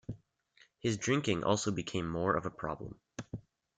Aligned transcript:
His 0.79 0.97
drinking 0.97 1.43
also 1.43 1.69
became 1.69 2.09
more 2.09 2.33
of 2.35 2.47
a 2.47 2.49
problem. 2.49 2.99